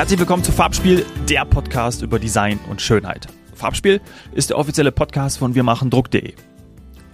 [0.00, 3.26] Herzlich willkommen zu Farbspiel, der Podcast über Design und Schönheit.
[3.54, 4.00] Farbspiel
[4.32, 6.32] ist der offizielle Podcast von wirmachendruck.de.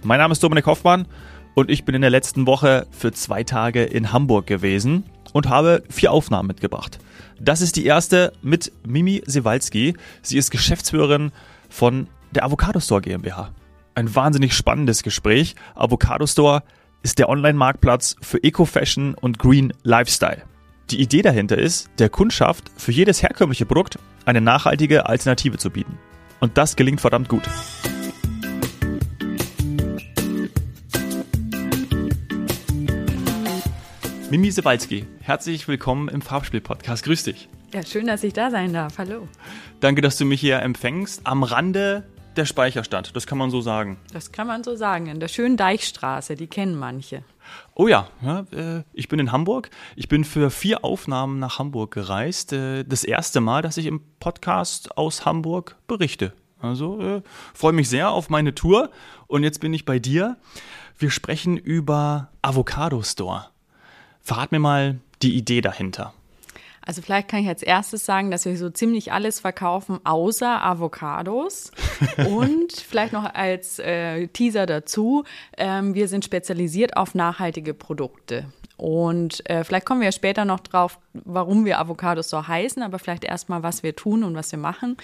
[0.03, 1.05] Mein Name ist Dominik Hoffmann
[1.53, 5.03] und ich bin in der letzten Woche für zwei Tage in Hamburg gewesen
[5.33, 6.99] und habe vier Aufnahmen mitgebracht.
[7.41, 9.93] Das ist die erste mit Mimi Sewalski.
[10.21, 11.33] Sie ist Geschäftsführerin
[11.67, 13.51] von der Avocado Store GmbH.
[13.95, 15.55] Ein wahnsinnig spannendes Gespräch.
[15.75, 16.63] Avocado Store
[17.03, 20.43] ist der Online-Marktplatz für Eco-Fashion und Green Lifestyle.
[20.89, 25.97] Die Idee dahinter ist, der Kundschaft für jedes herkömmliche Produkt eine nachhaltige Alternative zu bieten.
[26.39, 27.43] Und das gelingt verdammt gut.
[34.29, 37.03] Mimi Sewalski, herzlich willkommen im Farbspiel-Podcast.
[37.03, 37.49] Grüß dich.
[37.73, 38.97] Ja, schön, dass ich da sein darf.
[38.97, 39.27] Hallo.
[39.81, 41.19] Danke, dass du mich hier empfängst.
[41.25, 43.97] Am Rande der Speicherstadt, das kann man so sagen.
[44.13, 45.07] Das kann man so sagen.
[45.07, 47.23] In der schönen Deichstraße, die kennen manche.
[47.75, 48.09] Oh ja,
[48.51, 49.69] äh, ich bin in Hamburg.
[49.95, 52.53] Ich bin für vier Aufnahmen nach Hamburg gereist.
[52.53, 56.33] Äh, das erste Mal, dass ich im Podcast aus Hamburg berichte.
[56.59, 57.21] Also äh,
[57.53, 58.91] freue mich sehr auf meine Tour.
[59.27, 60.37] Und jetzt bin ich bei dir.
[60.97, 63.47] Wir sprechen über Avocado Store.
[64.21, 66.13] Verrat mir mal die Idee dahinter.
[66.87, 71.71] Also vielleicht kann ich als erstes sagen, dass wir so ziemlich alles verkaufen, außer Avocados.
[72.29, 75.25] Und vielleicht noch als äh, Teaser dazu,
[75.57, 78.45] ähm, wir sind spezialisiert auf nachhaltige Produkte.
[78.77, 83.23] Und äh, vielleicht kommen wir später noch drauf, warum wir Avocados so heißen, aber vielleicht
[83.23, 84.97] erstmal, was wir tun und was wir machen.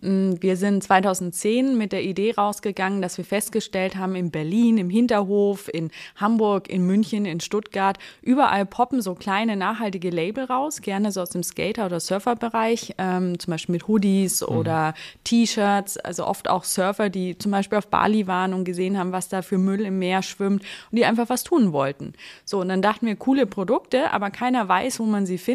[0.00, 4.90] Mm, wir sind 2010 mit der Idee rausgegangen, dass wir festgestellt haben, in Berlin, im
[4.90, 11.12] Hinterhof, in Hamburg, in München, in Stuttgart, überall poppen so kleine nachhaltige Label raus, gerne
[11.12, 14.56] so aus dem Skater- oder Surferbereich, ähm, zum Beispiel mit Hoodies mhm.
[14.56, 19.12] oder T-Shirts, also oft auch Surfer, die zum Beispiel auf Bali waren und gesehen haben,
[19.12, 22.12] was da für Müll im Meer schwimmt und die einfach was tun wollten.
[22.44, 25.53] So, und dann dachten wir, coole Produkte, aber keiner weiß, wo man sie findet.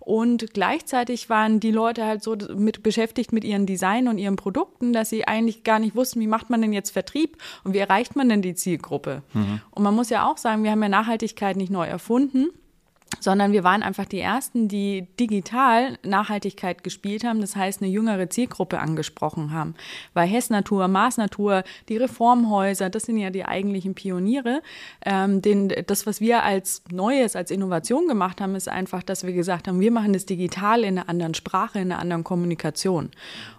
[0.00, 4.92] Und gleichzeitig waren die Leute halt so mit beschäftigt mit ihren Design und ihren Produkten,
[4.92, 8.16] dass sie eigentlich gar nicht wussten, wie macht man denn jetzt Vertrieb und wie erreicht
[8.16, 9.22] man denn die Zielgruppe.
[9.32, 9.60] Mhm.
[9.70, 12.50] Und man muss ja auch sagen, wir haben ja Nachhaltigkeit nicht neu erfunden
[13.20, 18.28] sondern wir waren einfach die Ersten, die digital Nachhaltigkeit gespielt haben, das heißt eine jüngere
[18.30, 19.74] Zielgruppe angesprochen haben.
[20.14, 24.62] Weil Hess Natur, Mars Natur, die Reformhäuser, das sind ja die eigentlichen Pioniere.
[25.04, 29.32] Ähm, den, das, was wir als Neues, als Innovation gemacht haben, ist einfach, dass wir
[29.32, 33.10] gesagt haben, wir machen das digital in einer anderen Sprache, in einer anderen Kommunikation.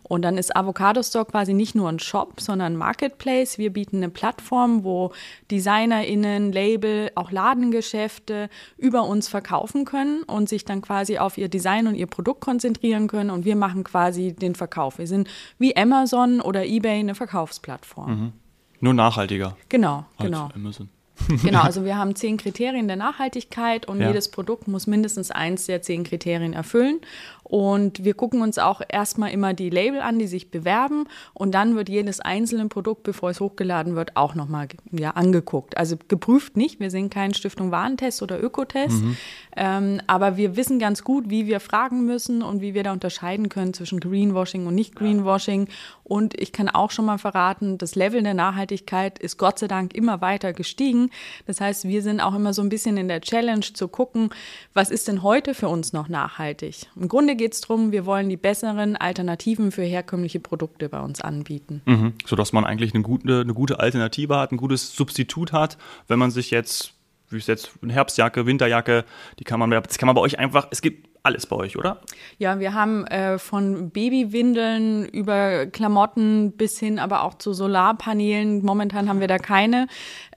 [0.03, 3.57] Und dann ist Avocado Store quasi nicht nur ein Shop, sondern ein Marketplace.
[3.57, 5.12] Wir bieten eine Plattform, wo
[5.51, 9.47] DesignerInnen, Label, auch Ladengeschäfte über uns verkaufen
[9.85, 13.30] können und sich dann quasi auf ihr Design und ihr Produkt konzentrieren können.
[13.30, 14.97] Und wir machen quasi den Verkauf.
[14.97, 15.28] Wir sind
[15.58, 18.09] wie Amazon oder eBay eine Verkaufsplattform.
[18.09, 18.34] Mhm.
[18.80, 19.57] Nur nachhaltiger.
[19.69, 20.50] Genau, genau.
[20.53, 20.90] Amazon.
[21.44, 24.07] genau, also wir haben zehn Kriterien der Nachhaltigkeit und ja.
[24.07, 27.00] jedes Produkt muss mindestens eins der zehn Kriterien erfüllen.
[27.47, 31.06] Und wir gucken uns auch erstmal immer die Label an, die sich bewerben.
[31.34, 35.78] Und dann wird jedes einzelne Produkt, bevor es hochgeladen wird, auch nochmal ja, angeguckt.
[35.78, 36.81] Also geprüft nicht.
[36.81, 39.02] Wir sind kein Stiftung Warentest oder Ökotest.
[39.02, 39.18] Mhm.
[39.56, 43.47] Ähm, aber wir wissen ganz gut, wie wir fragen müssen und wie wir da unterscheiden
[43.47, 45.69] können zwischen Greenwashing und nicht Greenwashing.
[46.03, 49.96] Und ich kann auch schon mal verraten, das Level der Nachhaltigkeit ist Gott sei Dank
[49.96, 51.12] immer weiter gestiegen.
[51.46, 54.31] Das heißt, wir sind auch immer so ein bisschen in der Challenge zu gucken,
[54.74, 56.88] was ist denn heute für uns noch nachhaltig?
[56.96, 61.22] Im Grunde geht es darum, wir wollen die besseren Alternativen für herkömmliche Produkte bei uns
[61.22, 61.81] anbieten.
[61.86, 62.14] Mhm.
[62.25, 65.78] Sodass man eigentlich eine gute, eine gute Alternative hat, ein gutes Substitut hat,
[66.08, 66.94] wenn man sich jetzt
[67.30, 69.03] wie ist jetzt eine Herbstjacke, Winterjacke,
[69.40, 72.00] die kann man, das kann man bei euch einfach, es gibt alles bei euch, oder?
[72.38, 78.64] Ja, wir haben äh, von Babywindeln über Klamotten bis hin aber auch zu Solarpanelen.
[78.64, 79.88] Momentan haben wir da keine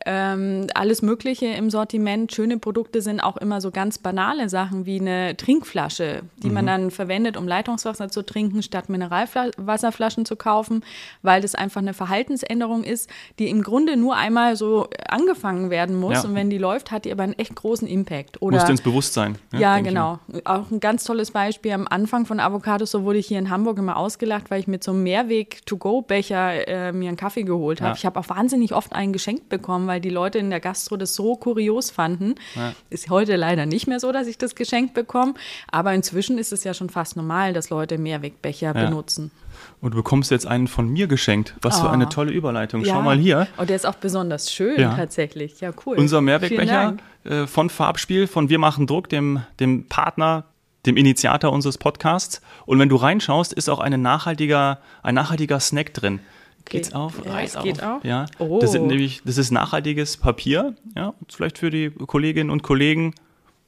[0.06, 2.32] ähm, alles Mögliche im Sortiment.
[2.32, 6.54] Schöne Produkte sind auch immer so ganz banale Sachen wie eine Trinkflasche, die mhm.
[6.54, 10.82] man dann verwendet, um Leitungswasser zu trinken, statt Mineralwasserflaschen zu kaufen,
[11.22, 16.22] weil das einfach eine Verhaltensänderung ist, die im Grunde nur einmal so angefangen werden muss.
[16.22, 16.28] Ja.
[16.28, 18.40] Und wenn die läuft, hat die aber einen echt großen Impact.
[18.40, 19.36] Oder, Muss ins Bewusstsein.
[19.52, 20.18] Ja, ja genau.
[20.44, 21.72] Auch ein ganz tolles Beispiel.
[21.72, 24.82] Am Anfang von Avocados, so wurde ich hier in Hamburg immer ausgelacht, weil ich mit
[24.82, 27.90] so einem Mehrweg-to-go-Becher äh, mir einen Kaffee geholt habe.
[27.90, 27.96] Ja.
[27.96, 31.16] Ich habe auch wahnsinnig oft einen geschenkt bekommen, weil die Leute in der Gastro das
[31.16, 32.36] so kurios fanden.
[32.54, 32.74] Ja.
[32.90, 35.34] Ist heute leider nicht mehr so, dass ich das geschenkt bekomme.
[35.70, 38.84] Aber inzwischen ist es ja schon fast normal, dass Leute Mehrwegbecher ja.
[38.84, 39.32] benutzen.
[39.80, 41.56] Und du bekommst jetzt einen von mir geschenkt.
[41.60, 41.82] Was oh.
[41.82, 42.08] für eine ah.
[42.08, 42.84] tolle Überleitung.
[42.84, 43.48] Schau mal hier.
[43.56, 44.94] Und oh, der ist auch besonders schön ja.
[44.94, 45.60] tatsächlich.
[45.60, 45.98] Ja, cool.
[45.98, 50.44] Unser Mehrwegbecher äh, von Farbspiel, von Wir machen Druck, dem, dem Partner,
[50.86, 52.40] dem Initiator unseres Podcasts.
[52.64, 56.20] Und wenn du reinschaust, ist auch ein nachhaltiger, ein nachhaltiger Snack drin.
[56.64, 57.24] Geht's auf?
[57.24, 57.64] Ja, Reiß auf.
[57.64, 58.04] Geht auf.
[58.04, 58.26] Ja.
[58.38, 58.58] Oh.
[58.60, 60.74] Das, sind nämlich, das ist nachhaltiges Papier.
[60.96, 61.14] Ja.
[61.28, 63.14] vielleicht für die Kolleginnen und Kollegen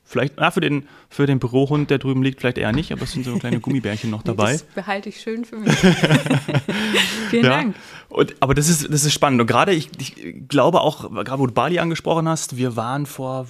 [0.05, 3.13] Vielleicht, na, für den, für den Bürohund, der drüben liegt, vielleicht eher nicht, aber es
[3.13, 4.53] sind so kleine Gummibärchen noch dabei.
[4.53, 5.75] Das behalte ich schön für mich.
[7.31, 7.51] Vielen ja.
[7.51, 7.77] Dank.
[8.09, 9.41] Und, aber das ist, das ist spannend.
[9.41, 13.47] Und gerade, ich, ich glaube auch, gerade wo du Bali angesprochen hast, wir waren vor,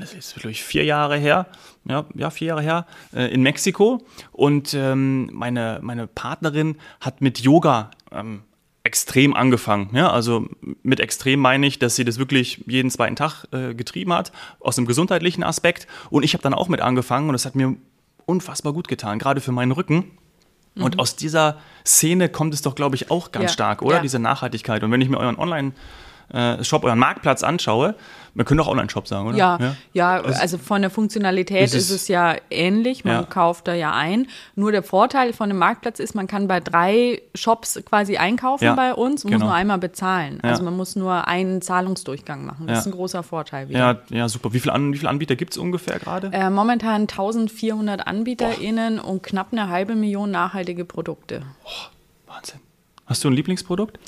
[0.00, 1.46] das ist glaube ich vier Jahre her,
[1.84, 4.02] ja, ja vier Jahre her, äh, in Mexiko.
[4.32, 8.42] Und ähm, meine, meine Partnerin hat mit Yoga ähm,
[8.94, 9.90] extrem angefangen.
[9.92, 10.46] Ja, also
[10.84, 14.30] mit extrem meine ich, dass sie das wirklich jeden zweiten Tag äh, getrieben hat,
[14.60, 15.88] aus einem gesundheitlichen Aspekt.
[16.10, 17.74] Und ich habe dann auch mit angefangen und das hat mir
[18.24, 20.12] unfassbar gut getan, gerade für meinen Rücken.
[20.76, 21.00] Und mhm.
[21.00, 23.48] aus dieser Szene kommt es doch, glaube ich, auch ganz ja.
[23.48, 23.96] stark, oder?
[23.96, 24.02] Ja.
[24.02, 24.84] Diese Nachhaltigkeit.
[24.84, 25.72] Und wenn ich mir euren Online-
[26.32, 27.94] äh, Shop, euren Marktplatz anschaue,
[28.34, 29.36] man könnte auch Online-Shop sagen, oder?
[29.36, 33.04] Ja, ja, ja also, also, von der Funktionalität ist es, ist es ja ähnlich.
[33.04, 33.22] Man ja.
[33.22, 34.26] kauft da ja ein.
[34.56, 38.74] Nur der Vorteil von dem Marktplatz ist, man kann bei drei Shops quasi einkaufen ja,
[38.74, 39.44] bei uns und genau.
[39.44, 40.40] muss nur einmal bezahlen.
[40.42, 42.66] Also man muss nur einen Zahlungsdurchgang machen.
[42.66, 43.68] Das ist ein großer Vorteil.
[43.68, 43.78] Wieder.
[43.78, 44.52] Ja, ja, super.
[44.52, 46.30] Wie viele, An wie viele Anbieter gibt es ungefähr gerade?
[46.32, 49.08] Äh, momentan 1400 AnbieterInnen Boah.
[49.08, 51.42] und knapp eine halbe Million nachhaltige Produkte.
[51.64, 52.58] Oh, Wahnsinn.
[53.06, 53.98] Hast du ein Lieblingsprodukt?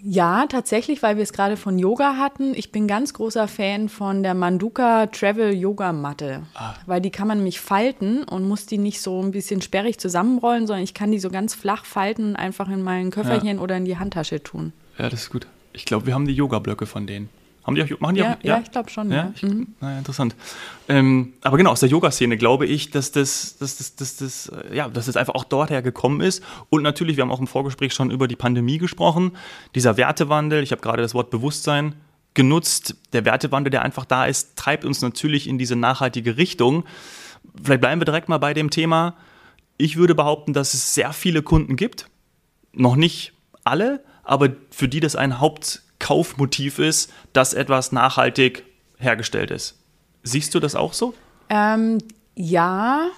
[0.00, 2.54] Ja, tatsächlich, weil wir es gerade von Yoga hatten.
[2.54, 6.74] Ich bin ganz großer Fan von der Manduka Travel Yoga Matte, ah.
[6.86, 10.66] weil die kann man nämlich falten und muss die nicht so ein bisschen sperrig zusammenrollen,
[10.66, 13.62] sondern ich kann die so ganz flach falten und einfach in mein Köfferchen ja.
[13.62, 14.72] oder in die Handtasche tun.
[14.98, 15.46] Ja, das ist gut.
[15.72, 17.28] Ich glaube, wir haben die Yoga-Blöcke von denen.
[17.68, 18.56] Haben die auch, machen die ja, auch, ja?
[18.56, 19.10] ja ich glaube schon.
[19.12, 19.74] Ja, ich, mhm.
[19.78, 20.34] naja, interessant.
[20.88, 24.88] Ähm, aber genau, aus der Yoga-Szene glaube ich, dass das, dass, das, dass, das, ja,
[24.88, 26.42] dass das einfach auch dorthin gekommen ist.
[26.70, 29.32] Und natürlich, wir haben auch im Vorgespräch schon über die Pandemie gesprochen.
[29.74, 31.94] Dieser Wertewandel, ich habe gerade das Wort Bewusstsein
[32.32, 32.96] genutzt.
[33.12, 36.84] Der Wertewandel, der einfach da ist, treibt uns natürlich in diese nachhaltige Richtung.
[37.62, 39.14] Vielleicht bleiben wir direkt mal bei dem Thema.
[39.76, 42.08] Ich würde behaupten, dass es sehr viele Kunden gibt.
[42.72, 48.64] Noch nicht alle, aber für die das ein Haupt Kaufmotiv ist, dass etwas nachhaltig
[48.98, 49.78] hergestellt ist.
[50.22, 51.14] Siehst du das auch so?
[51.48, 51.98] Ähm,
[52.34, 53.08] ja,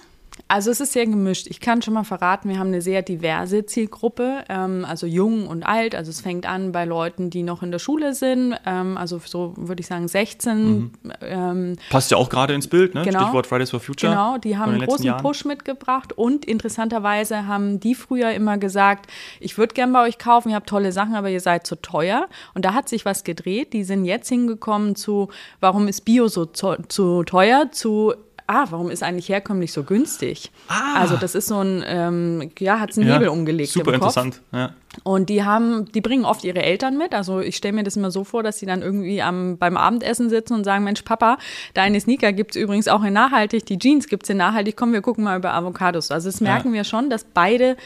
[0.47, 1.47] also es ist sehr gemischt.
[1.49, 5.63] Ich kann schon mal verraten, wir haben eine sehr diverse Zielgruppe, ähm, also jung und
[5.63, 5.95] alt.
[5.95, 9.53] Also es fängt an bei Leuten, die noch in der Schule sind, ähm, also so
[9.57, 10.69] würde ich sagen 16.
[10.69, 10.91] Mhm.
[11.21, 13.03] Ähm, Passt ja auch gerade ins Bild, ne?
[13.03, 14.11] Genau, Stichwort Fridays for Future.
[14.11, 15.21] Genau, die haben einen großen Jahren.
[15.21, 19.09] Push mitgebracht und interessanterweise haben die früher immer gesagt,
[19.39, 22.27] ich würde gern bei euch kaufen, ihr habt tolle Sachen, aber ihr seid zu teuer.
[22.53, 23.73] Und da hat sich was gedreht.
[23.73, 25.29] Die sind jetzt hingekommen zu,
[25.59, 28.13] warum ist Bio so zu teuer, zu
[28.51, 30.51] ah, warum ist eigentlich herkömmlich so günstig?
[30.67, 30.99] Ah.
[30.99, 34.41] Also das ist so ein, ähm, ja, hat es einen ja, Hebel umgelegt Super interessant,
[34.51, 34.73] ja.
[35.03, 37.13] Und die haben, die bringen oft ihre Eltern mit.
[37.13, 40.29] Also ich stelle mir das immer so vor, dass sie dann irgendwie am, beim Abendessen
[40.29, 41.37] sitzen und sagen, Mensch, Papa,
[41.73, 44.91] deine Sneaker gibt es übrigens auch in nachhaltig, die Jeans gibt es in nachhaltig, komm,
[44.91, 46.11] wir gucken mal über Avocados.
[46.11, 46.73] Also das merken ja.
[46.75, 47.77] wir schon, dass beide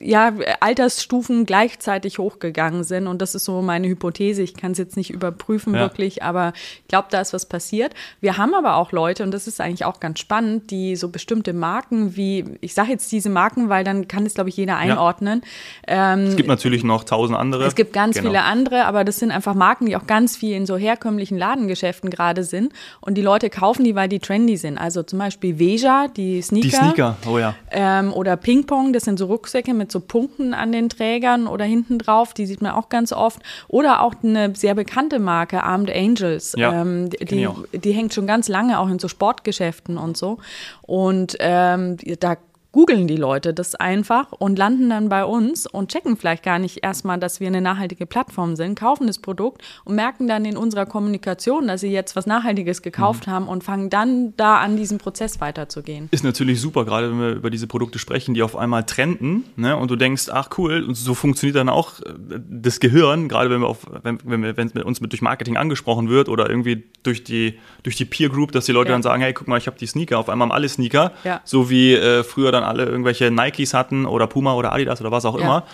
[0.00, 3.06] ja, Altersstufen gleichzeitig hochgegangen sind.
[3.06, 4.42] Und das ist so meine Hypothese.
[4.42, 5.80] Ich kann es jetzt nicht überprüfen ja.
[5.80, 6.52] wirklich, aber
[6.82, 7.94] ich glaube, da ist was passiert.
[8.20, 11.52] Wir haben aber auch Leute, und das ist eigentlich auch ganz spannend, die so bestimmte
[11.52, 15.42] Marken wie, ich sage jetzt diese Marken, weil dann kann es, glaube ich, jeder einordnen.
[15.88, 16.14] Ja.
[16.14, 17.66] Ähm, gibt natürlich noch tausend andere.
[17.66, 18.30] Es gibt ganz genau.
[18.30, 22.08] viele andere, aber das sind einfach Marken, die auch ganz viel in so herkömmlichen Ladengeschäften
[22.08, 22.72] gerade sind.
[23.00, 24.78] Und die Leute kaufen die, weil die trendy sind.
[24.78, 26.68] Also zum Beispiel Veja, die Sneaker.
[26.68, 27.54] Die Sneaker, oh ja.
[27.70, 31.66] Ähm, oder Ping Pong, das sind so Rucksäcke mit so Punkten an den Trägern oder
[31.66, 33.42] hinten drauf, die sieht man auch ganz oft.
[33.68, 36.54] Oder auch eine sehr bekannte Marke, Armed Angels.
[36.56, 37.46] Ja, ähm, die,
[37.78, 40.38] die hängt schon ganz lange auch in so Sportgeschäften und so.
[40.82, 42.36] Und ähm, da
[42.78, 46.84] googeln die Leute das einfach und landen dann bei uns und checken vielleicht gar nicht
[46.84, 50.86] erstmal, dass wir eine nachhaltige Plattform sind, kaufen das Produkt und merken dann in unserer
[50.86, 53.30] Kommunikation, dass sie jetzt was Nachhaltiges gekauft mhm.
[53.32, 56.06] haben und fangen dann da an, diesen Prozess weiterzugehen.
[56.12, 59.76] Ist natürlich super, gerade wenn wir über diese Produkte sprechen, die auf einmal trenden ne?
[59.76, 63.60] und du denkst, ach cool, und so funktioniert dann auch äh, das Gehirn, gerade wenn
[63.60, 66.48] wir auf, wenn, wenn wir, wenn es mit uns mit durch Marketing angesprochen wird oder
[66.48, 68.94] irgendwie durch die, durch die Peer Group, dass die Leute ja.
[68.94, 71.40] dann sagen, hey, guck mal, ich habe die Sneaker, auf einmal haben alle Sneaker, ja.
[71.44, 75.10] so wie äh, früher dann dann alle irgendwelche Nikes hatten oder Puma oder Adidas oder
[75.10, 75.64] was auch immer.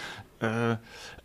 [0.41, 0.73] Ja.
[0.73, 0.77] Äh,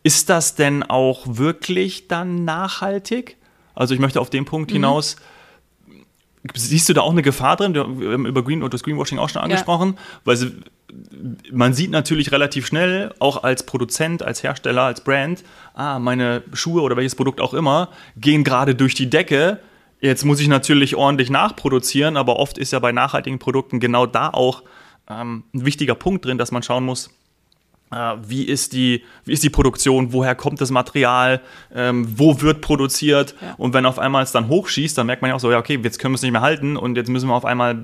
[0.04, 3.38] ist das denn auch wirklich dann nachhaltig?
[3.76, 4.76] Also ich möchte auf den Punkt mhm.
[4.76, 5.18] hinaus,
[6.54, 7.74] siehst du da auch eine Gefahr drin?
[7.74, 10.04] Wir haben über Green und das Greenwashing auch schon angesprochen, ja.
[10.24, 10.52] weil sie,
[11.52, 16.82] man sieht natürlich relativ schnell, auch als Produzent, als Hersteller, als Brand, ah, meine Schuhe
[16.82, 19.60] oder welches Produkt auch immer, gehen gerade durch die Decke.
[20.02, 24.30] Jetzt muss ich natürlich ordentlich nachproduzieren, aber oft ist ja bei nachhaltigen Produkten genau da
[24.30, 24.64] auch
[25.10, 27.10] ähm, ein wichtiger Punkt drin, dass man schauen muss,
[27.92, 31.42] äh, wie, ist die, wie ist die Produktion, woher kommt das Material,
[31.74, 33.56] ähm, wo wird produziert ja.
[33.58, 35.80] und wenn auf einmal es dann hochschießt, dann merkt man ja auch so, ja okay,
[35.82, 37.84] jetzt können wir es nicht mehr halten und jetzt müssen wir auf einmal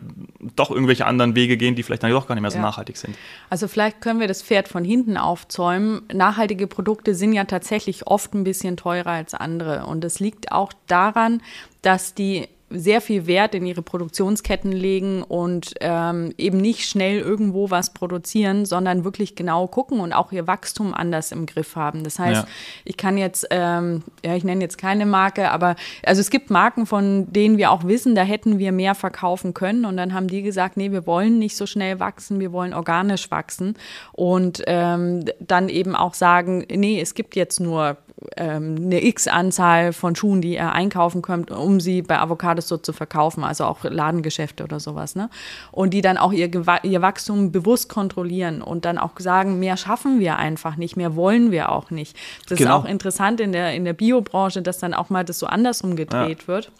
[0.56, 2.64] doch irgendwelche anderen Wege gehen, die vielleicht dann doch gar nicht mehr so ja.
[2.64, 3.18] nachhaltig sind.
[3.50, 6.04] Also vielleicht können wir das Pferd von hinten aufzäumen.
[6.14, 10.72] Nachhaltige Produkte sind ja tatsächlich oft ein bisschen teurer als andere und es liegt auch
[10.88, 11.42] daran,
[11.82, 12.48] dass die
[12.80, 18.66] sehr viel Wert in ihre Produktionsketten legen und ähm, eben nicht schnell irgendwo was produzieren,
[18.66, 22.04] sondern wirklich genau gucken und auch ihr Wachstum anders im Griff haben.
[22.04, 22.48] Das heißt, ja.
[22.84, 26.86] ich kann jetzt, ähm, ja, ich nenne jetzt keine Marke, aber also es gibt Marken,
[26.86, 30.42] von denen wir auch wissen, da hätten wir mehr verkaufen können und dann haben die
[30.42, 33.76] gesagt, nee, wir wollen nicht so schnell wachsen, wir wollen organisch wachsen
[34.12, 37.98] und ähm, dann eben auch sagen, nee, es gibt jetzt nur
[38.38, 42.94] ähm, eine X-Anzahl von Schuhen, die ihr einkaufen könnt, um sie bei Avocados so zu
[42.94, 45.16] verkaufen, also auch Ladengeschäfte oder sowas.
[45.16, 45.30] Ne?
[45.72, 46.50] Und die dann auch ihr,
[46.84, 51.52] ihr Wachstum bewusst kontrollieren und dann auch sagen, mehr schaffen wir einfach nicht, mehr wollen
[51.52, 52.16] wir auch nicht.
[52.48, 52.78] Das genau.
[52.80, 55.96] ist auch interessant in der, in der Biobranche, dass dann auch mal das so andersrum
[55.96, 56.48] gedreht ja.
[56.48, 56.72] wird.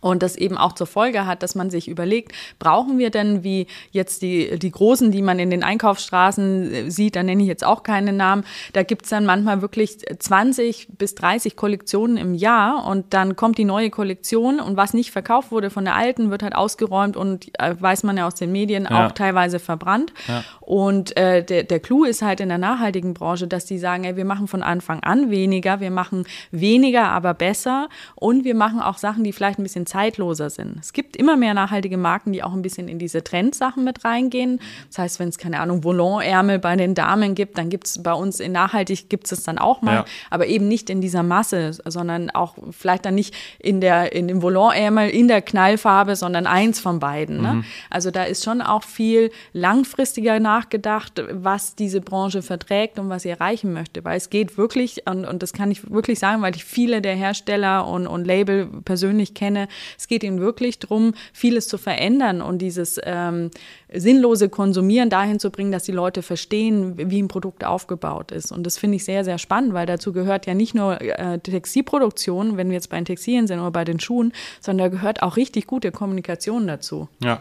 [0.00, 3.66] Und das eben auch zur Folge hat, dass man sich überlegt, brauchen wir denn wie
[3.90, 7.64] jetzt die, die Großen, die man in den Einkaufsstraßen äh, sieht, da nenne ich jetzt
[7.64, 13.12] auch keine Namen, da gibt's dann manchmal wirklich 20 bis 30 Kollektionen im Jahr und
[13.12, 16.54] dann kommt die neue Kollektion und was nicht verkauft wurde von der alten, wird halt
[16.54, 19.06] ausgeräumt und äh, weiß man ja aus den Medien ja.
[19.06, 20.12] auch teilweise verbrannt.
[20.28, 20.44] Ja.
[20.60, 24.16] Und äh, der, der Clou ist halt in der nachhaltigen Branche, dass die sagen, ey,
[24.16, 28.98] wir machen von Anfang an weniger, wir machen weniger, aber besser und wir machen auch
[28.98, 30.76] Sachen, die vielleicht ein bisschen zeitloser sind.
[30.80, 34.60] Es gibt immer mehr nachhaltige Marken, die auch ein bisschen in diese Trendsachen mit reingehen.
[34.88, 38.12] Das heißt, wenn es, keine Ahnung, Volonärmel bei den Damen gibt, dann gibt es bei
[38.12, 40.04] uns in nachhaltig gibt es dann auch mal, ja.
[40.30, 44.42] aber eben nicht in dieser Masse, sondern auch vielleicht dann nicht in der in dem
[44.42, 47.40] Volonärmel in der Knallfarbe, sondern eins von beiden.
[47.40, 47.54] Ne?
[47.54, 47.64] Mhm.
[47.90, 53.28] Also da ist schon auch viel langfristiger nachgedacht, was diese Branche verträgt und was sie
[53.28, 56.64] erreichen möchte, weil es geht wirklich und, und das kann ich wirklich sagen, weil ich
[56.64, 61.78] viele der Hersteller und, und Label persönlich kenne, es geht ihnen wirklich darum, vieles zu
[61.78, 63.50] verändern und dieses ähm,
[63.92, 68.52] sinnlose Konsumieren dahin zu bringen, dass die Leute verstehen, wie ein Produkt aufgebaut ist.
[68.52, 72.56] Und das finde ich sehr, sehr spannend, weil dazu gehört ja nicht nur äh, Textilproduktion,
[72.56, 75.36] wenn wir jetzt bei den Textilien sind oder bei den Schuhen, sondern da gehört auch
[75.36, 77.08] richtig gute Kommunikation dazu.
[77.22, 77.40] Ja.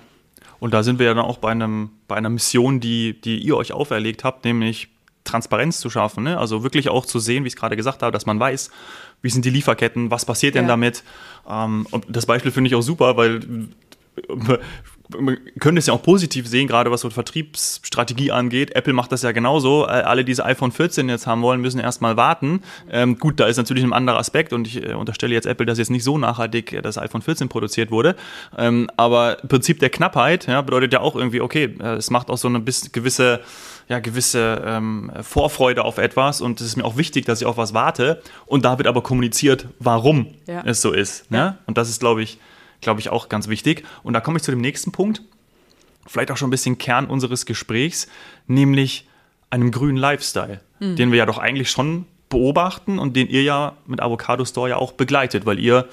[0.60, 3.56] Und da sind wir ja dann auch bei, einem, bei einer Mission, die, die ihr
[3.56, 4.90] euch auferlegt habt, nämlich
[5.28, 6.24] Transparenz zu schaffen.
[6.24, 6.38] Ne?
[6.38, 8.72] Also wirklich auch zu sehen, wie ich es gerade gesagt habe, dass man weiß,
[9.22, 10.70] wie sind die Lieferketten, was passiert denn ja.
[10.70, 11.04] damit.
[11.48, 13.42] Ähm, und das Beispiel finde ich auch super, weil
[15.10, 18.76] man könnte es ja auch positiv sehen, gerade was so Vertriebsstrategie angeht.
[18.76, 19.86] Apple macht das ja genauso.
[19.86, 22.62] Äh, alle, die diese iPhone 14 jetzt haben wollen, müssen erstmal warten.
[22.92, 25.80] Ähm, gut, da ist natürlich ein anderer Aspekt und ich äh, unterstelle jetzt Apple, dass
[25.80, 28.16] jetzt nicht so nachhaltig äh, das iPhone 14 produziert wurde.
[28.58, 32.48] Ähm, aber Prinzip der Knappheit ja, bedeutet ja auch irgendwie, okay, es macht auch so
[32.48, 33.42] eine bis, gewisse
[33.90, 37.58] ja, gewisse ähm, Vorfreude auf etwas und es ist mir auch wichtig, dass ich auf
[37.58, 38.22] was warte.
[38.46, 40.62] Und da wird aber kommuniziert, warum ja.
[40.66, 41.32] es so ist.
[41.32, 41.38] Ne?
[41.38, 41.58] Ja.
[41.68, 42.38] Und das ist, glaube ich,
[42.82, 43.86] glaube ich, auch ganz wichtig.
[44.04, 45.22] Und da komme ich zu dem nächsten Punkt,
[46.06, 48.08] vielleicht auch schon ein bisschen Kern unseres Gesprächs,
[48.48, 49.08] nämlich
[49.50, 50.96] einem grünen Lifestyle, mhm.
[50.96, 54.78] den wir ja doch eigentlich schon beobachten und den ihr ja mit Avocado Store ja
[54.78, 55.88] auch begleitet, weil ihr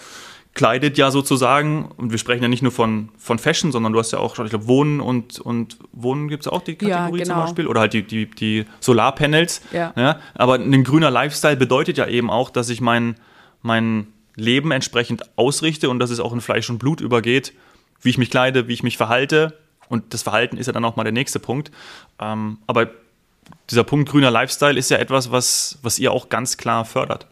[0.55, 4.13] kleidet ja sozusagen, und wir sprechen ja nicht nur von, von Fashion, sondern du hast
[4.13, 7.35] ja auch, ich glaube, Wohnen und, und Wohnen gibt es auch die Kategorie ja, genau.
[7.35, 9.63] zum Beispiel, oder halt die, die, die Solarpanels.
[9.73, 9.93] Ja.
[9.97, 10.21] ja.
[10.35, 13.17] Aber ein grüner Lifestyle bedeutet ja eben auch, dass ich mein,
[13.63, 17.53] mein Leben entsprechend ausrichte und dass es auch in Fleisch und Blut übergeht,
[18.03, 19.59] wie ich mich kleide, wie ich mich verhalte.
[19.89, 21.71] Und das Verhalten ist ja dann auch mal der nächste Punkt.
[22.21, 22.91] Ähm, aber
[23.71, 27.27] dieser Punkt grüner Lifestyle ist ja etwas, was, was ihr auch ganz klar fördert.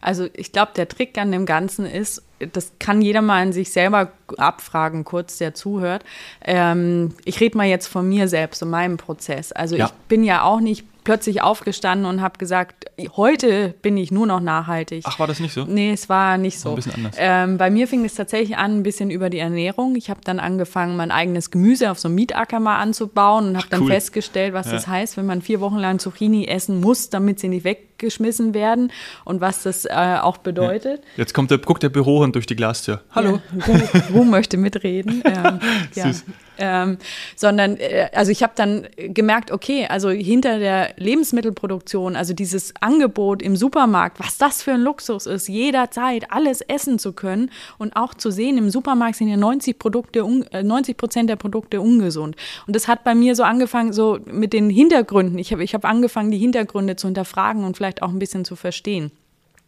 [0.00, 3.72] Also ich glaube, der Trick an dem Ganzen ist, das kann jeder mal in sich
[3.72, 6.04] selber abfragen, kurz, der zuhört.
[6.44, 9.50] Ähm, ich rede mal jetzt von mir selbst und meinem Prozess.
[9.50, 9.86] Also ja.
[9.86, 12.84] ich bin ja auch nicht plötzlich aufgestanden und habe gesagt,
[13.16, 15.04] heute bin ich nur noch nachhaltig.
[15.06, 15.64] Ach, war das nicht so?
[15.64, 16.68] Nee, es war nicht so.
[16.68, 17.14] Ein bisschen anders.
[17.16, 19.96] Ähm, bei mir fing es tatsächlich an, ein bisschen über die Ernährung.
[19.96, 23.68] Ich habe dann angefangen, mein eigenes Gemüse auf so einem Mietacker mal anzubauen und habe
[23.70, 23.90] dann cool.
[23.90, 24.72] festgestellt, was ja.
[24.72, 27.64] das heißt, wenn man vier Wochen lang Zucchini essen muss, damit sie nicht
[27.98, 28.92] weggeschmissen werden
[29.24, 31.02] und was das äh, auch bedeutet.
[31.16, 31.18] Ja.
[31.18, 33.02] Jetzt kommt der, guckt der Bürohund durch die Glastür.
[33.10, 33.40] Hallo.
[33.66, 35.22] Ja, Ruhm möchte mitreden.
[35.38, 35.60] Ähm,
[35.92, 36.24] Süß.
[36.58, 36.98] Ähm,
[37.36, 43.42] sondern, äh, also ich habe dann gemerkt, okay, also hinter der Lebensmittelproduktion, also dieses Angebot
[43.42, 48.14] im Supermarkt, was das für ein Luxus ist, jederzeit alles essen zu können und auch
[48.14, 52.36] zu sehen, im Supermarkt sind ja 90 Produkte, 90 äh, Prozent der Produkte ungesund.
[52.66, 55.38] Und das hat bei mir so angefangen, so mit den Hintergründen.
[55.38, 58.56] Ich habe ich hab angefangen, die Hintergründe zu hinterfragen und vielleicht auch ein bisschen zu
[58.56, 59.10] verstehen.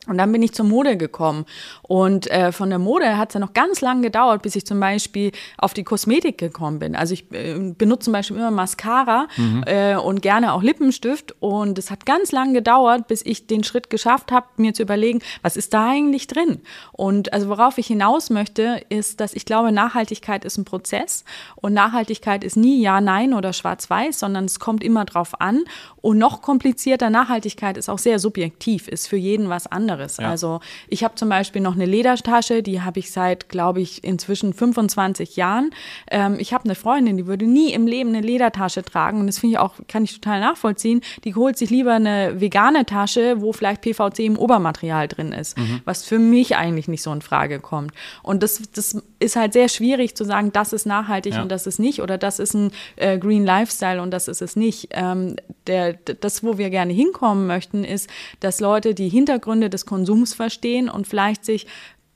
[0.07, 1.45] Und dann bin ich zur Mode gekommen.
[1.83, 4.81] Und äh, von der Mode hat es ja noch ganz lange gedauert, bis ich zum
[4.81, 6.97] Beispiel auf die Kosmetik gekommen bin.
[6.97, 9.63] Also ich äh, benutze zum Beispiel immer Mascara mhm.
[9.67, 11.35] äh, und gerne auch Lippenstift.
[11.41, 15.21] Und es hat ganz lange gedauert, bis ich den Schritt geschafft habe, mir zu überlegen,
[15.43, 16.63] was ist da eigentlich drin?
[16.93, 21.25] Und also worauf ich hinaus möchte, ist, dass ich glaube, Nachhaltigkeit ist ein Prozess.
[21.57, 25.65] Und Nachhaltigkeit ist nie Ja, Nein oder Schwarz-Weiß, sondern es kommt immer drauf an.
[26.01, 30.17] Und noch komplizierter, Nachhaltigkeit ist auch sehr subjektiv, ist für jeden was anderes anderes.
[30.17, 30.31] Ja.
[30.31, 34.53] Also ich habe zum Beispiel noch eine Ledertasche, die habe ich seit, glaube ich, inzwischen
[34.53, 35.71] 25 Jahren.
[36.11, 39.39] Ähm, ich habe eine Freundin, die würde nie im Leben eine Ledertasche tragen und das
[39.39, 41.01] finde ich auch, kann ich total nachvollziehen.
[41.25, 45.81] Die holt sich lieber eine vegane Tasche, wo vielleicht PVC im Obermaterial drin ist, mhm.
[45.85, 47.93] was für mich eigentlich nicht so in Frage kommt.
[48.23, 51.43] Und das, das ist halt sehr schwierig zu sagen, das ist nachhaltig ja.
[51.43, 54.57] und das ist nicht oder das ist ein äh, Green Lifestyle und das ist es
[54.57, 54.89] nicht.
[54.93, 58.09] Ähm, der, das, wo wir gerne hinkommen möchten, ist,
[58.41, 61.67] dass Leute die Hintergründe des Konsums verstehen und vielleicht sich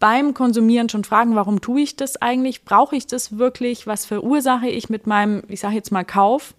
[0.00, 2.64] beim Konsumieren schon fragen, warum tue ich das eigentlich?
[2.64, 3.86] Brauche ich das wirklich?
[3.86, 6.54] Was verursache ich mit meinem, ich sage jetzt mal, Kauf?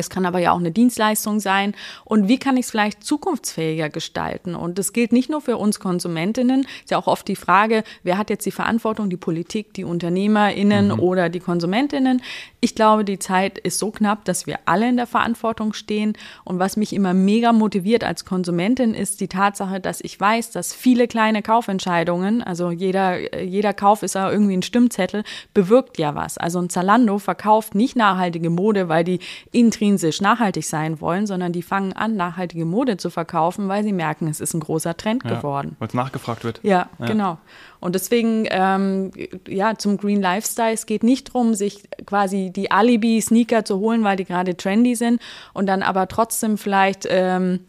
[0.00, 1.74] Es kann aber ja auch eine Dienstleistung sein.
[2.04, 4.54] Und wie kann ich es vielleicht zukunftsfähiger gestalten?
[4.54, 6.66] Und das gilt nicht nur für uns Konsumentinnen.
[6.82, 9.10] Ist ja auch oft die Frage, wer hat jetzt die Verantwortung?
[9.10, 11.00] Die Politik, die UnternehmerInnen mhm.
[11.00, 12.22] oder die KonsumentInnen?
[12.60, 16.14] Ich glaube, die Zeit ist so knapp, dass wir alle in der Verantwortung stehen.
[16.44, 20.74] Und was mich immer mega motiviert als Konsumentin ist die Tatsache, dass ich weiß, dass
[20.74, 26.38] viele kleine Kaufentscheidungen, also jeder, jeder Kauf ist ja irgendwie ein Stimmzettel, bewirkt ja was.
[26.38, 29.20] Also ein Zalando verkauft nicht nachhaltige Mode, weil die
[29.52, 33.92] intrinsisch intrinsisch nachhaltig sein wollen, sondern die fangen an, nachhaltige Mode zu verkaufen, weil sie
[33.92, 35.76] merken, es ist ein großer Trend ja, geworden.
[35.78, 36.60] Weil es nachgefragt wird.
[36.62, 37.38] Ja, ja, genau.
[37.80, 39.10] Und deswegen, ähm,
[39.46, 44.16] ja, zum Green Lifestyle, es geht nicht darum, sich quasi die Alibi-Sneaker zu holen, weil
[44.16, 45.20] die gerade trendy sind
[45.52, 47.06] und dann aber trotzdem vielleicht.
[47.08, 47.60] Ähm,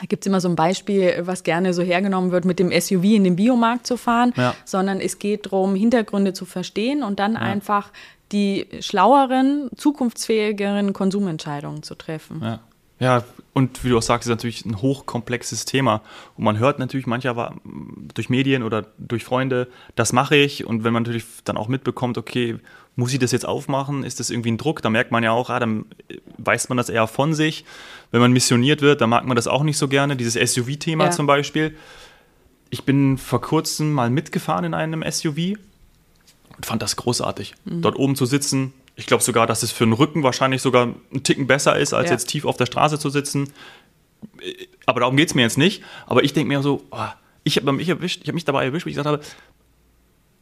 [0.00, 3.02] da gibt es immer so ein Beispiel, was gerne so hergenommen wird, mit dem SUV
[3.02, 4.54] in den Biomarkt zu fahren, ja.
[4.64, 7.40] sondern es geht darum, Hintergründe zu verstehen und dann ja.
[7.40, 7.90] einfach
[8.32, 12.40] die schlaueren, zukunftsfähigeren Konsumentscheidungen zu treffen.
[12.42, 12.60] Ja.
[13.00, 16.02] Ja, und wie du auch sagst, ist natürlich ein hochkomplexes Thema.
[16.36, 17.54] Und man hört natürlich mancher
[18.14, 20.64] durch Medien oder durch Freunde, das mache ich.
[20.66, 22.56] Und wenn man natürlich dann auch mitbekommt, okay,
[22.96, 24.02] muss ich das jetzt aufmachen?
[24.02, 24.82] Ist das irgendwie ein Druck?
[24.82, 25.84] Da merkt man ja auch, ah, dann
[26.38, 27.64] weiß man das eher von sich.
[28.10, 30.16] Wenn man missioniert wird, dann mag man das auch nicht so gerne.
[30.16, 31.10] Dieses SUV-Thema ja.
[31.12, 31.76] zum Beispiel.
[32.70, 35.56] Ich bin vor kurzem mal mitgefahren in einem SUV
[36.58, 37.54] und fand das großartig.
[37.64, 37.82] Mhm.
[37.82, 41.22] Dort oben zu sitzen, ich glaube sogar, dass es für den Rücken wahrscheinlich sogar einen
[41.22, 42.14] Ticken besser ist, als ja.
[42.14, 43.52] jetzt tief auf der Straße zu sitzen.
[44.86, 45.84] Aber darum geht es mir jetzt nicht.
[46.06, 47.06] Aber ich denke mir so, oh,
[47.44, 49.22] ich habe mich, erwischt, ich mich dabei erwischt, wie ich gesagt habe,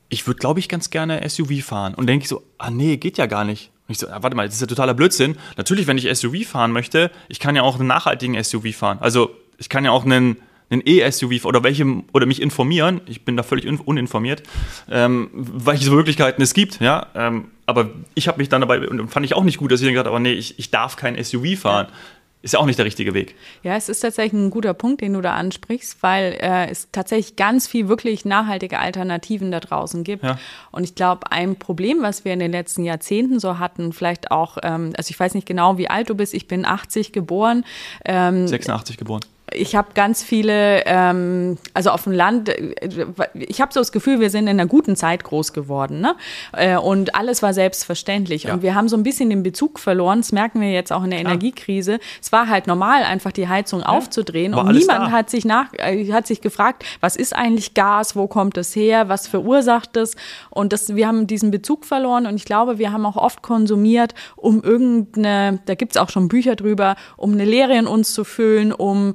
[0.09, 1.95] ich würde, glaube ich, ganz gerne SUV fahren.
[1.95, 3.73] Und denke ich so, ah nee, geht ja gar nicht.
[3.87, 5.37] Und ich so, ah, warte mal, das ist ja totaler Blödsinn.
[5.59, 8.99] Natürlich, wenn ich SUV fahren möchte, ich kann ja auch einen nachhaltigen SUV fahren.
[9.01, 10.37] Also ich kann ja auch einen
[10.71, 13.01] einen E-SUV oder welche oder mich informieren.
[13.07, 14.43] Ich bin da völlig uninformiert,
[14.91, 16.81] ähm, welche Möglichkeiten es gibt.
[16.81, 19.81] Ja, ähm, aber ich habe mich dann dabei und fand ich auch nicht gut, dass
[19.81, 21.89] ich gesagt habe, aber nee, ich, ich darf kein SUV fahren.
[22.43, 23.35] Ist ja auch nicht der richtige Weg.
[23.65, 27.35] Ja, es ist tatsächlich ein guter Punkt, den du da ansprichst, weil äh, es tatsächlich
[27.35, 30.23] ganz viel wirklich nachhaltige Alternativen da draußen gibt.
[30.23, 30.39] Ja.
[30.71, 34.59] Und ich glaube, ein Problem, was wir in den letzten Jahrzehnten so hatten, vielleicht auch,
[34.63, 37.65] ähm, also ich weiß nicht genau, wie alt du bist, ich bin 80 geboren.
[38.05, 42.75] Ähm, 86 geboren ich habe ganz viele, ähm, also auf dem Land, äh,
[43.35, 46.01] ich habe so das Gefühl, wir sind in einer guten Zeit groß geworden.
[46.01, 46.17] Ne?
[46.53, 48.45] Äh, und alles war selbstverständlich.
[48.45, 48.55] Ja.
[48.55, 50.21] Und wir haben so ein bisschen den Bezug verloren.
[50.21, 51.33] Das merken wir jetzt auch in der Klar.
[51.33, 52.01] Energiekrise.
[52.21, 53.87] Es war halt normal, einfach die Heizung ja.
[53.87, 54.53] aufzudrehen.
[54.53, 58.27] War und niemand hat sich, nach, äh, hat sich gefragt, was ist eigentlich Gas, wo
[58.27, 60.17] kommt es her, was verursacht es.
[60.51, 62.27] Und das, wir haben diesen Bezug verloren.
[62.27, 66.27] Und ich glaube, wir haben auch oft konsumiert, um irgendeine, da gibt es auch schon
[66.27, 69.15] Bücher drüber, um eine Leere in uns zu füllen, um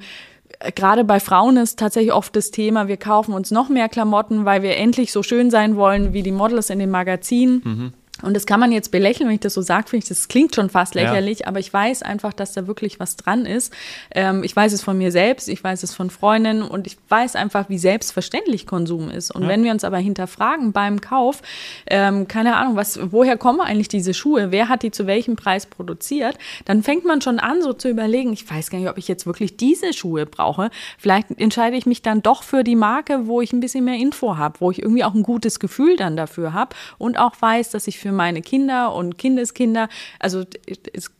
[0.75, 4.61] gerade bei Frauen ist tatsächlich oft das Thema, wir kaufen uns noch mehr Klamotten, weil
[4.61, 7.61] wir endlich so schön sein wollen wie die Models in den Magazinen.
[7.63, 7.93] Mhm.
[8.21, 10.55] Und das kann man jetzt belächeln, wenn ich das so sage, finde ich, das klingt
[10.55, 11.47] schon fast lächerlich, ja.
[11.47, 13.73] aber ich weiß einfach, dass da wirklich was dran ist.
[14.13, 17.35] Ähm, ich weiß es von mir selbst, ich weiß es von Freundinnen und ich weiß
[17.35, 19.31] einfach, wie selbstverständlich Konsum ist.
[19.31, 19.49] Und ja.
[19.49, 21.41] wenn wir uns aber hinterfragen beim Kauf,
[21.87, 24.51] ähm, keine Ahnung, was, woher kommen eigentlich diese Schuhe?
[24.51, 26.37] Wer hat die zu welchem Preis produziert?
[26.65, 29.25] Dann fängt man schon an, so zu überlegen, ich weiß gar nicht, ob ich jetzt
[29.25, 30.69] wirklich diese Schuhe brauche.
[30.97, 34.37] Vielleicht entscheide ich mich dann doch für die Marke, wo ich ein bisschen mehr Info
[34.37, 37.87] habe, wo ich irgendwie auch ein gutes Gefühl dann dafür habe und auch weiß, dass
[37.87, 39.87] ich für für meine Kinder und Kindeskinder.
[40.19, 40.43] Also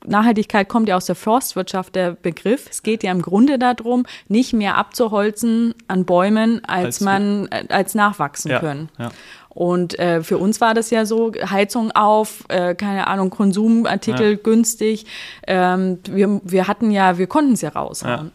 [0.06, 2.68] Nachhaltigkeit kommt ja aus der Forstwirtschaft, der Begriff.
[2.70, 7.66] Es geht ja im Grunde darum, nicht mehr abzuholzen an Bäumen, als, als man äh,
[7.70, 8.90] als nachwachsen ja, können.
[9.00, 9.10] Ja.
[9.50, 14.38] Und äh, für uns war das ja so, Heizung auf, äh, keine Ahnung, Konsumartikel ja.
[14.38, 15.06] günstig.
[15.48, 18.26] Ähm, wir, wir hatten ja, wir konnten es ja raushauen.
[18.26, 18.32] Ja.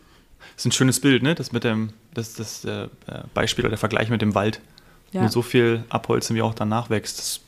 [0.55, 1.35] Das ist ein schönes Bild, ne?
[1.35, 2.88] Das mit dem, das, das äh,
[3.35, 4.61] Beispiel oder der Vergleich mit dem Wald.
[5.12, 5.23] Ja.
[5.23, 7.19] Nur so viel abholzen, wie auch danach wächst.
[7.19, 7.40] Das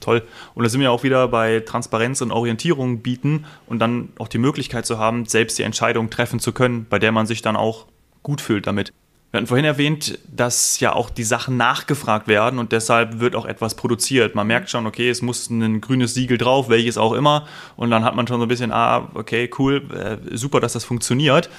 [0.00, 0.22] Toll.
[0.54, 4.38] Und da sind wir auch wieder bei Transparenz und Orientierung bieten und dann auch die
[4.38, 7.86] Möglichkeit zu haben, selbst die Entscheidung treffen zu können, bei der man sich dann auch
[8.22, 8.92] gut fühlt damit.
[9.30, 13.44] Wir hatten vorhin erwähnt, dass ja auch die Sachen nachgefragt werden und deshalb wird auch
[13.44, 14.34] etwas produziert.
[14.34, 17.46] Man merkt schon, okay, es muss ein grünes Siegel drauf, welches auch immer.
[17.76, 20.84] Und dann hat man schon so ein bisschen, ah, okay, cool, äh, super, dass das
[20.84, 21.50] funktioniert.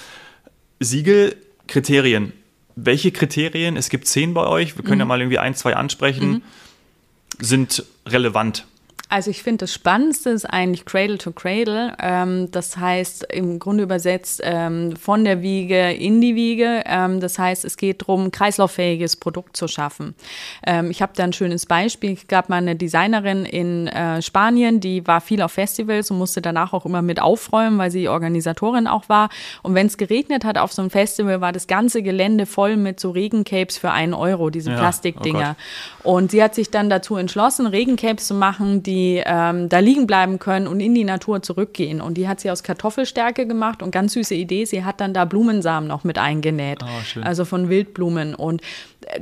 [0.80, 1.36] Siegel,
[1.68, 2.34] Kriterien
[2.86, 5.02] welche Kriterien, es gibt zehn bei euch, wir können mhm.
[5.02, 6.42] ja mal irgendwie ein, zwei ansprechen, mhm.
[7.40, 8.66] Sind relevant?
[9.12, 11.96] Also ich finde das Spannendste ist eigentlich Cradle to Cradle.
[12.00, 16.84] Ähm, das heißt im Grunde übersetzt ähm, von der Wiege in die Wiege.
[16.86, 20.14] Ähm, das heißt, es geht darum, kreislauffähiges Produkt zu schaffen.
[20.66, 22.12] Ähm, ich habe da ein schönes Beispiel.
[22.12, 26.44] Ich gab mal eine Designerin in äh, Spanien, die war viel auf Festivals und musste
[26.44, 29.30] danach auch immer mit aufräumen, weil sie Organisatorin auch war.
[29.64, 33.00] Und wenn es geregnet hat auf so einem Festival, war das ganze Gelände voll mit
[33.00, 35.56] so Regencapes für einen Euro, diese ja, Plastikdinger.
[36.04, 39.80] Oh und sie hat sich dann dazu entschlossen, Regencapes zu machen, die die ähm, da
[39.80, 42.02] liegen bleiben können und in die Natur zurückgehen.
[42.02, 45.26] Und die hat sie aus Kartoffelstärke gemacht und ganz süße Idee, sie hat dann da
[45.26, 46.80] Blumensamen noch mit eingenäht.
[46.84, 48.36] Oh, also von Wildblumen.
[48.36, 48.62] Und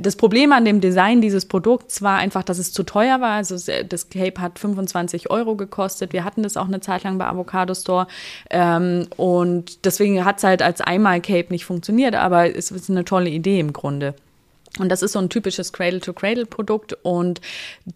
[0.00, 3.36] das Problem an dem Design dieses Produkts war einfach, dass es zu teuer war.
[3.36, 3.56] Also
[3.88, 6.12] das Cape hat 25 Euro gekostet.
[6.12, 8.08] Wir hatten das auch eine Zeit lang bei Avocado Store.
[8.50, 13.30] Ähm, und deswegen hat es halt als Einmal-Cape nicht funktioniert, aber es ist eine tolle
[13.30, 14.14] Idee im Grunde.
[14.78, 16.96] Und das ist so ein typisches Cradle-to-Cradle-Produkt.
[17.02, 17.40] Und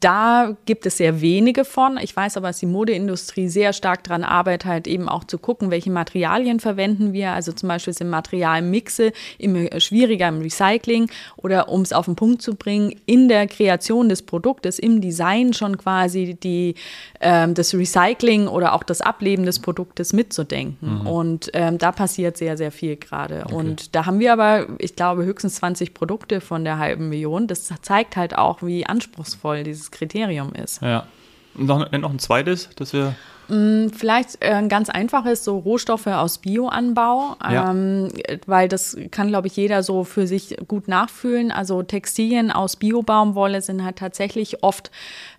[0.00, 1.98] da gibt es sehr wenige von.
[1.98, 5.70] Ich weiß aber, dass die Modeindustrie sehr stark daran arbeitet, halt eben auch zu gucken,
[5.70, 7.32] welche Materialien verwenden wir.
[7.32, 12.42] Also zum Beispiel sind Materialmixe immer schwieriger im Recycling oder um es auf den Punkt
[12.42, 16.74] zu bringen, in der Kreation des Produktes, im Design schon quasi die,
[17.20, 21.00] ähm, das Recycling oder auch das Ableben des Produktes mitzudenken.
[21.00, 21.06] Mhm.
[21.06, 23.42] Und ähm, da passiert sehr, sehr viel gerade.
[23.44, 23.54] Okay.
[23.54, 27.46] Und da haben wir aber, ich glaube, höchstens 20 Produkte von der der halben Million.
[27.46, 30.82] Das zeigt halt auch, wie anspruchsvoll dieses Kriterium ist.
[30.82, 31.06] Ja.
[31.54, 33.14] Und noch, noch ein zweites, das wir
[33.48, 37.70] mm, Vielleicht äh, ein ganz einfaches, so Rohstoffe aus Bioanbau, ja.
[37.70, 38.08] ähm,
[38.46, 41.52] weil das kann, glaube ich, jeder so für sich gut nachfühlen.
[41.52, 44.90] Also Textilien aus Biobaumwolle sind halt tatsächlich oft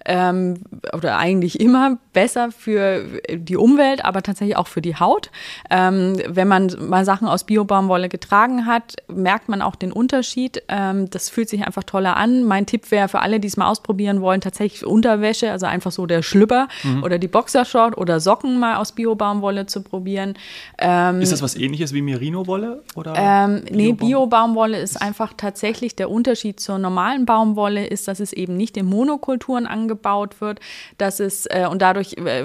[0.05, 0.55] ähm,
[0.93, 5.31] oder eigentlich immer besser für die Umwelt, aber tatsächlich auch für die Haut.
[5.69, 10.61] Ähm, wenn man mal Sachen aus Biobaumwolle getragen hat, merkt man auch den Unterschied.
[10.67, 12.43] Ähm, das fühlt sich einfach toller an.
[12.43, 16.05] Mein Tipp wäre für alle, die es mal ausprobieren wollen, tatsächlich Unterwäsche, also einfach so
[16.05, 17.03] der Schlüpper mhm.
[17.03, 20.35] oder die Boxershort oder Socken mal aus Biobaumwolle zu probieren.
[20.77, 22.83] Ähm, ist das was ähnliches wie Merino-Wolle?
[23.15, 28.55] Ähm, nee, Biobaumwolle ist einfach tatsächlich der Unterschied zur normalen Baumwolle ist, dass es eben
[28.57, 30.60] nicht in Monokulturen angebaut angebaut wird,
[30.97, 32.43] dass es äh, und dadurch äh,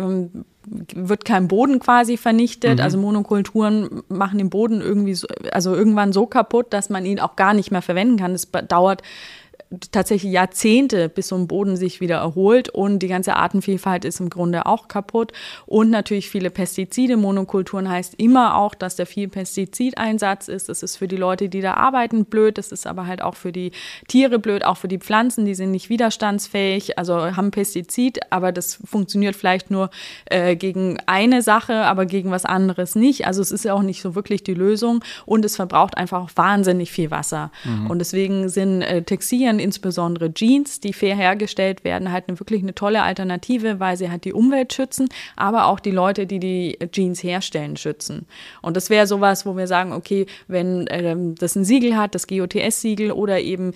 [0.94, 2.78] wird kein Boden quasi vernichtet.
[2.78, 2.84] Mhm.
[2.84, 7.36] Also Monokulturen machen den Boden irgendwie so, also irgendwann so kaputt, dass man ihn auch
[7.36, 8.32] gar nicht mehr verwenden kann.
[8.32, 9.02] Es dauert
[9.92, 14.30] tatsächlich Jahrzehnte, bis so ein Boden sich wieder erholt und die ganze Artenvielfalt ist im
[14.30, 15.32] Grunde auch kaputt
[15.66, 17.16] und natürlich viele Pestizide.
[17.16, 20.70] Monokulturen heißt immer auch, dass da viel Pestizideinsatz ist.
[20.70, 22.56] Das ist für die Leute, die da arbeiten, blöd.
[22.56, 23.72] Das ist aber halt auch für die
[24.08, 28.78] Tiere blöd, auch für die Pflanzen, die sind nicht widerstandsfähig, also haben Pestizid, aber das
[28.84, 29.90] funktioniert vielleicht nur
[30.26, 33.26] äh, gegen eine Sache, aber gegen was anderes nicht.
[33.26, 36.30] Also es ist ja auch nicht so wirklich die Lösung und es verbraucht einfach auch
[36.36, 37.50] wahnsinnig viel Wasser.
[37.64, 37.90] Mhm.
[37.90, 42.62] Und deswegen sind äh, Textilien Textilien, insbesondere Jeans, die fair hergestellt werden, halt eine, wirklich
[42.62, 46.78] eine tolle Alternative, weil sie halt die Umwelt schützen, aber auch die Leute, die die
[46.90, 48.26] Jeans herstellen, schützen.
[48.62, 52.26] Und das wäre sowas, wo wir sagen, okay, wenn ähm, das ein Siegel hat, das
[52.26, 53.72] GOTS-Siegel oder eben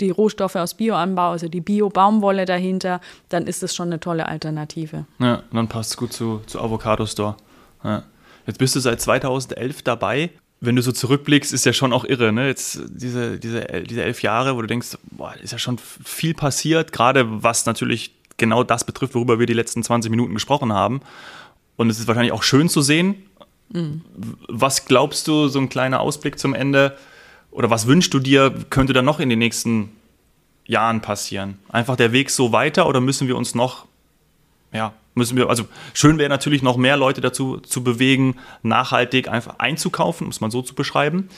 [0.00, 5.06] die Rohstoffe aus Bioanbau, also die Bio-Baumwolle dahinter, dann ist das schon eine tolle Alternative.
[5.18, 7.36] Ja, dann passt es gut zu, zu Avocado Store.
[7.84, 8.04] Ja.
[8.46, 10.30] Jetzt bist du seit 2011 dabei
[10.62, 12.46] wenn du so zurückblickst, ist ja schon auch irre, ne?
[12.46, 16.92] Jetzt diese, diese, diese elf Jahre, wo du denkst, boah, ist ja schon viel passiert,
[16.92, 21.00] gerade was natürlich genau das betrifft, worüber wir die letzten 20 Minuten gesprochen haben.
[21.76, 23.16] Und es ist wahrscheinlich auch schön zu sehen.
[23.70, 24.02] Mhm.
[24.48, 26.96] Was glaubst du, so ein kleiner Ausblick zum Ende,
[27.50, 29.90] oder was wünschst du dir, könnte da noch in den nächsten
[30.64, 31.58] Jahren passieren?
[31.70, 33.86] Einfach der Weg so weiter oder müssen wir uns noch
[34.72, 39.58] ja, müssen wir, also schön wäre natürlich noch mehr Leute dazu zu bewegen, nachhaltig einfach
[39.58, 41.28] einzukaufen, es mal so zu beschreiben.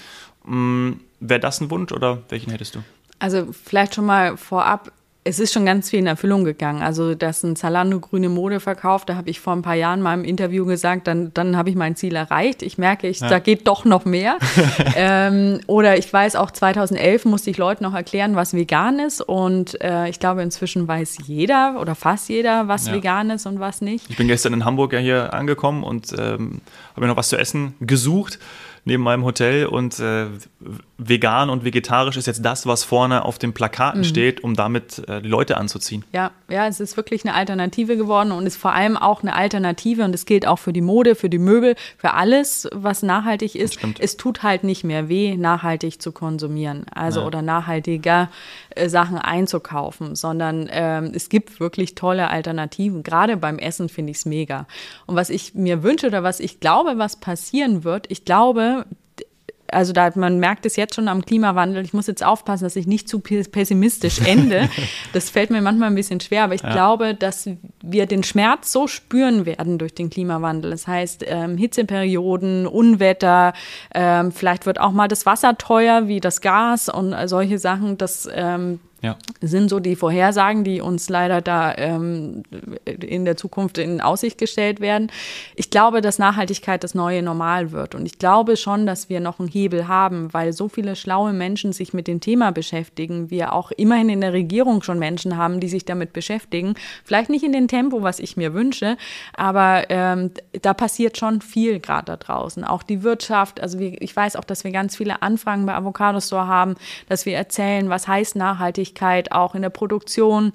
[0.45, 2.85] Hm, wäre das ein Wunsch oder welchen hättest du?
[3.19, 4.93] Also vielleicht schon mal vorab,
[5.27, 6.83] es ist schon ganz viel in Erfüllung gegangen.
[6.83, 10.13] Also, dass ein Zalando grüne Mode verkauft, da habe ich vor ein paar Jahren mal
[10.13, 12.63] im Interview gesagt, dann, dann habe ich mein Ziel erreicht.
[12.63, 13.29] Ich merke, ich, ja.
[13.29, 14.37] da geht doch noch mehr.
[14.97, 19.23] ähm, oder ich weiß auch, 2011 musste ich Leuten noch erklären, was vegan ist.
[19.23, 22.93] Und äh, ich glaube, inzwischen weiß jeder oder fast jeder, was ja.
[22.93, 24.11] vegan ist und was nicht.
[24.11, 26.61] Ich bin gestern in Hamburg ja hier angekommen und ähm,
[26.91, 28.39] habe mir noch was zu essen gesucht
[28.85, 30.27] neben meinem Hotel und äh,
[30.97, 34.05] vegan und vegetarisch ist jetzt das, was vorne auf den Plakaten mhm.
[34.05, 36.05] steht, um damit äh, Leute anzuziehen.
[36.13, 40.05] Ja, ja, es ist wirklich eine Alternative geworden und ist vor allem auch eine Alternative
[40.05, 43.79] und es gilt auch für die Mode, für die Möbel, für alles, was nachhaltig ist.
[43.99, 47.27] Es tut halt nicht mehr weh, nachhaltig zu konsumieren, also ja.
[47.27, 48.31] oder nachhaltiger
[48.71, 53.03] äh, Sachen einzukaufen, sondern ähm, es gibt wirklich tolle Alternativen.
[53.03, 54.67] Gerade beim Essen finde ich es mega.
[55.07, 58.87] Und was ich mir wünsche oder was ich glaube, was passieren wird, ich glaube,
[59.75, 61.85] also da man merkt es jetzt schon am Klimawandel.
[61.85, 64.69] Ich muss jetzt aufpassen, dass ich nicht zu pessimistisch ende.
[65.13, 66.73] das fällt mir manchmal ein bisschen schwer, aber ich ja.
[66.73, 67.49] glaube, dass
[67.83, 70.71] wir den Schmerz so spüren werden durch den Klimawandel.
[70.71, 73.53] Das heißt, ähm, Hitzeperioden, Unwetter,
[73.95, 77.99] ähm, vielleicht wird auch mal das Wasser teuer wie das Gas und solche Sachen.
[77.99, 79.19] Das ähm, ja.
[79.43, 82.43] sind so die Vorhersagen, die uns leider da ähm,
[82.87, 85.13] in der Zukunft in Aussicht gestellt werden.
[85.57, 87.95] Ich glaube, dass Nachhaltigkeit das neue Normal wird.
[87.95, 91.75] Und ich glaube schon, dass wir noch einen Hebel haben, weil so viele schlaue Menschen
[91.75, 93.31] sich mit dem Thema beschäftigen.
[93.31, 96.75] Wir auch immerhin in der Regierung schon Menschen haben, die sich damit beschäftigen.
[97.05, 98.97] Vielleicht nicht in dem Tempo, was ich mir wünsche,
[99.35, 100.31] aber ähm,
[100.63, 102.65] da passiert schon viel gerade da draußen.
[102.65, 106.47] Auch die Wirtschaft, also ich weiß auch, dass wir ganz viele Anfragen bei Avocado Store
[106.47, 106.77] haben,
[107.11, 110.53] dass wir erzählen, was heißt Nachhaltigkeit Nachhaltigkeit auch in der Produktion.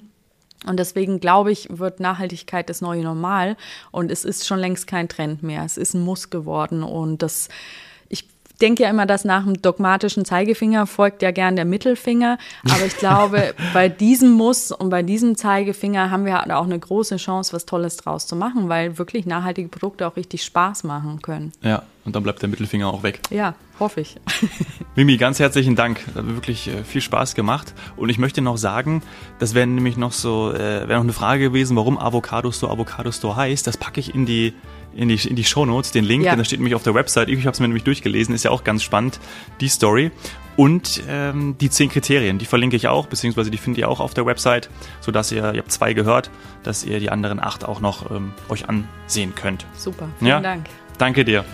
[0.66, 3.56] Und deswegen glaube ich, wird Nachhaltigkeit das neue Normal.
[3.92, 5.64] Und es ist schon längst kein Trend mehr.
[5.64, 6.84] Es ist ein Muss geworden.
[6.84, 7.48] Und das,
[8.60, 12.38] denke ja immer, dass nach dem dogmatischen Zeigefinger folgt ja gern der Mittelfinger.
[12.70, 17.18] Aber ich glaube, bei diesem Muss und bei diesem Zeigefinger haben wir auch eine große
[17.18, 21.52] Chance, was Tolles draus zu machen, weil wirklich nachhaltige Produkte auch richtig Spaß machen können.
[21.62, 23.20] Ja, und dann bleibt der Mittelfinger auch weg.
[23.30, 24.16] Ja, hoffe ich.
[24.96, 26.02] Mimi, ganz herzlichen Dank.
[26.08, 27.74] Das hat wirklich äh, viel Spaß gemacht.
[27.98, 29.04] Und ich möchte noch sagen,
[29.38, 33.12] das wäre nämlich noch so, äh, wäre noch eine Frage gewesen, warum Avocado Store Avocado
[33.12, 33.68] Store heißt.
[33.68, 34.54] Das packe ich in die
[34.96, 36.32] in die, in die Shownotes, den Link, ja.
[36.32, 37.30] denn da steht nämlich auf der Website.
[37.30, 39.20] Ich habe es mir nämlich durchgelesen, ist ja auch ganz spannend,
[39.62, 40.12] die Story.
[40.56, 44.14] Und ähm, die zehn Kriterien, die verlinke ich auch, beziehungsweise die findet ihr auch auf
[44.14, 46.30] der Website, sodass ihr, ihr habt zwei gehört,
[46.64, 49.66] dass ihr die anderen acht auch noch ähm, euch ansehen könnt.
[49.78, 50.42] Super, vielen ja?
[50.42, 50.66] Dank.
[50.98, 51.46] Danke dir.